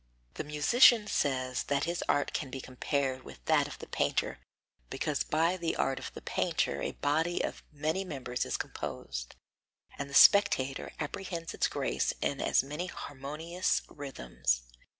The 0.33 0.43
musician 0.43 1.05
says 1.05 1.61
that 1.65 1.83
his 1.83 2.03
art 2.09 2.33
can 2.33 2.49
be 2.49 2.59
compared 2.59 3.21
with 3.21 3.45
that 3.45 3.67
of 3.67 3.77
the 3.77 3.85
painter 3.85 4.39
because 4.89 5.23
by 5.23 5.57
the 5.57 5.75
art 5.75 5.99
of 5.99 6.11
the 6.15 6.23
painter 6.23 6.81
a 6.81 6.93
body 6.93 7.43
of 7.43 7.61
many 7.71 8.03
members 8.03 8.43
is 8.43 8.57
composed, 8.57 9.35
and 9.99 10.09
the 10.09 10.15
spectator 10.15 10.91
apprehends 10.99 11.53
its 11.53 11.67
grace 11.67 12.13
in 12.19 12.41
as 12.41 12.63
many 12.63 12.87
harmonious 12.87 13.83
rhythms 13.89 14.63